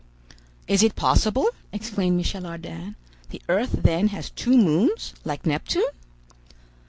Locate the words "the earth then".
3.29-4.07